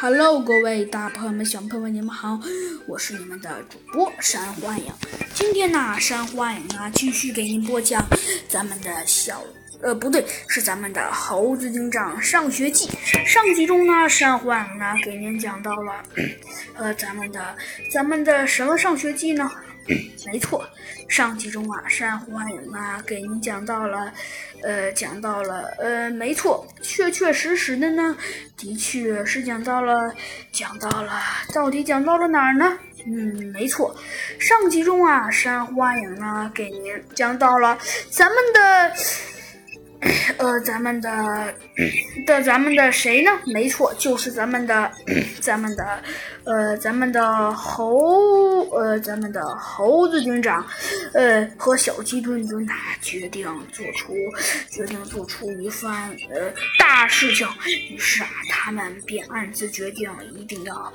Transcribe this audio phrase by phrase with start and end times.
[0.00, 2.40] Hello，各位大朋友们、小朋友们，你们好，
[2.86, 4.90] 我是你们的主播山幻影。
[5.34, 8.02] 今天呢，山幻影呢继续给您播讲
[8.48, 9.42] 咱们的小
[9.82, 12.86] 呃不对，是咱们的《猴子警长上学记》。
[13.26, 16.02] 上集中呢，山幻影呢给您讲到了
[16.74, 17.54] 呃咱们的
[17.92, 19.50] 咱们的什么上学记呢？
[20.26, 20.68] 没错，
[21.08, 24.12] 上集中啊，山幻影啊给您讲到了，
[24.62, 28.16] 呃，讲到了，呃，没错，确确实实的呢，
[28.56, 30.14] 的确是讲到了，
[30.52, 31.12] 讲到了，
[31.54, 32.78] 到底讲到了哪儿呢？
[33.06, 33.96] 嗯，没错，
[34.38, 37.78] 上集中啊，山幻影呢给您讲到了
[38.10, 39.37] 咱们的。
[40.38, 41.54] 呃，咱们的
[42.24, 43.30] 的咱们的谁呢？
[43.46, 44.90] 没错，就是咱们的
[45.40, 46.02] 咱们的
[46.44, 50.64] 呃咱们的猴呃咱们的猴子警长，
[51.14, 52.72] 呃和小鸡墩墩呐
[53.02, 54.14] 决定做出
[54.70, 57.48] 决定做出一番呃大事情，
[57.90, 60.92] 于是啊他们便暗自决定一定要。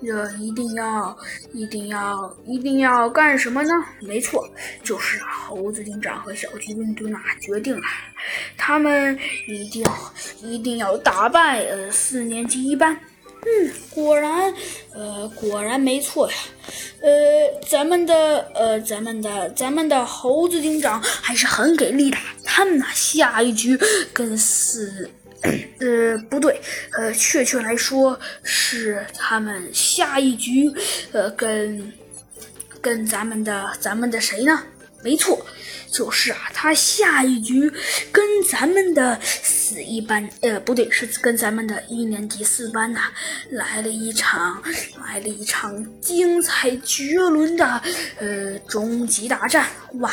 [0.00, 1.16] 这一定要，
[1.52, 3.72] 一定要，一定要干什么呢？
[4.00, 4.48] 没错，
[4.82, 7.82] 就是猴子警长和小鸡墩墩啊，决定了，
[8.56, 12.98] 他们一定要，一定要打败呃四年级一班。
[13.40, 14.52] 嗯，果然，
[14.92, 16.36] 呃，果然没错呀。
[17.00, 17.10] 呃，
[17.68, 22.18] 咱们的，呃，咱们的，咱们的猴子警长还是很给力的。
[22.44, 23.78] 他们呢，下一局
[24.12, 25.08] 跟四。
[25.42, 26.60] 呃，不对，
[26.92, 30.70] 呃，确切来说是他们下一局，
[31.12, 31.92] 呃，跟
[32.80, 34.62] 跟咱们的咱们的谁呢？
[35.04, 35.46] 没错，
[35.92, 37.72] 就是啊，他下一局
[38.10, 43.02] 跟咱们的四一班，呃，不对，是跟咱们的一年级四班呐，
[43.50, 44.60] 来了一场，
[45.06, 47.80] 来了一场精彩绝伦的
[48.18, 49.68] 呃终极大战。
[50.00, 50.12] 哇，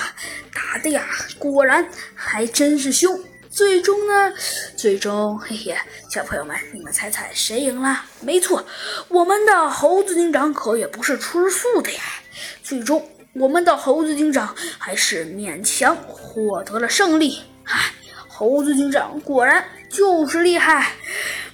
[0.53, 1.03] 打的呀，
[1.39, 3.19] 果然还真是凶。
[3.55, 4.33] 最终呢？
[4.75, 5.73] 最终，嘿嘿，
[6.09, 8.03] 小朋友们，你们猜猜谁赢了？
[8.19, 8.65] 没错，
[9.07, 12.01] 我们的猴子警长可也不是吃素的呀。
[12.61, 17.39] 最终，我们的猴子警长还是勉强获得了胜利。
[17.63, 17.93] 唉，
[18.27, 20.91] 猴子警长果然就是厉害。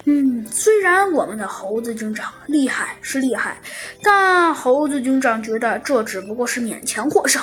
[0.06, 3.62] 嗯，虽然我们的猴子警长厉害是厉害，
[4.02, 7.42] 但猴子警长觉得这只不过是勉强获胜。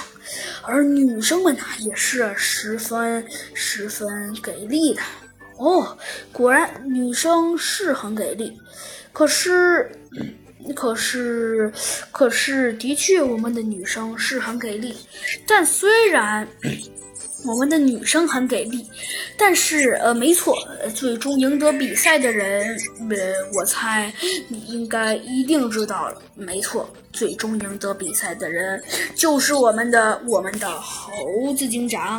[0.63, 3.25] 而女生们呢，也是十分
[3.55, 5.01] 十分给力的
[5.57, 5.97] 哦。
[6.33, 8.61] 果然，女生是很给力。
[9.13, 9.91] 可是，
[10.75, 11.73] 可是，
[12.11, 14.95] 可是，的确，我们的女生是很给力。
[15.47, 16.47] 但虽然。
[17.49, 18.87] 我们的女生很给力，
[19.37, 20.55] 但是呃，没错，
[20.95, 22.77] 最终赢得比赛的人，
[23.09, 23.17] 呃，
[23.55, 24.13] 我猜
[24.49, 26.21] 你应该一定知道了。
[26.35, 28.81] 没错，最终赢得比赛的人
[29.15, 31.21] 就是我们的我们的猴
[31.57, 32.17] 子警长。